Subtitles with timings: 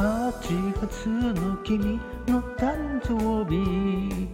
[0.00, 4.30] 8月の君の誕生日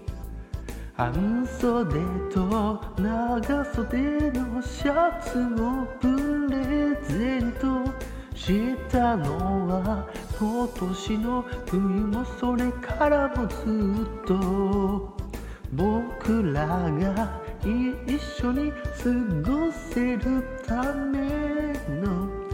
[0.95, 1.93] 半袖
[2.33, 7.84] と長袖のシャツをプレゼント。
[8.33, 10.07] したのは
[10.38, 13.57] 今年の冬もそれからもず
[14.05, 15.16] っと。
[15.73, 22.46] 僕らが一緒に過ごせるための。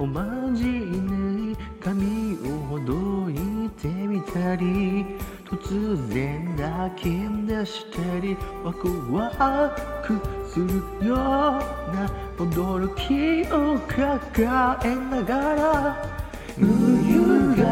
[0.00, 3.34] おまじない髪をほどい
[3.70, 5.04] てみたり
[5.44, 7.04] 突然泣き
[7.46, 9.70] 出したりワクワ
[10.04, 10.66] クする
[11.06, 16.20] ような驚きを抱えながら
[16.56, 17.64] 冬が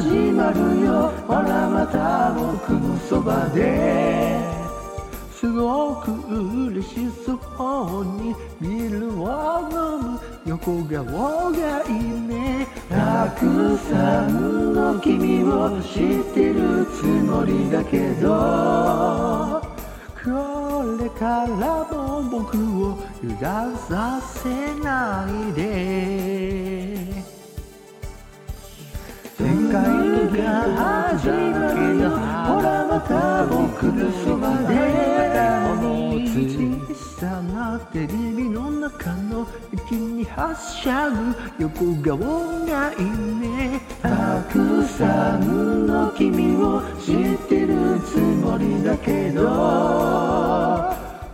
[0.00, 1.12] 始まるよ。
[1.26, 4.38] ほらまた僕のそばで。
[5.32, 6.94] すごく嬉し
[7.26, 7.32] そ
[8.00, 9.24] うにビールを
[9.70, 9.74] 飲
[10.12, 10.20] む。
[10.46, 12.41] 横顔がいいね
[13.22, 19.62] たくさんの君を知ってるつもりだけど
[20.24, 25.62] これからも僕を油断させないで。
[29.38, 29.78] 世界
[30.42, 30.44] が
[31.14, 34.82] 始まるよほらまた僕のそばで
[36.26, 38.41] 小さなテレビの
[38.82, 41.14] 中の駅に発車る
[41.60, 42.18] 横顔
[42.66, 43.80] がいいね。
[44.02, 49.42] たくさんの君を知ってるつもりだけど。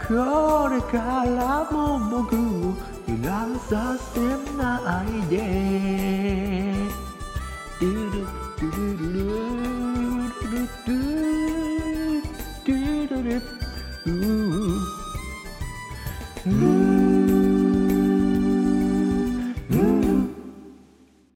[0.07, 2.75] これからも僕を
[3.09, 4.21] 揺らさせ
[4.59, 5.35] ないで。
[7.81, 11.01] ドゥルドゥルルルルルル
[11.69, 12.21] ル
[12.67, 12.77] ル
[13.07, 13.41] ルルル
[14.05, 16.78] ドゥル。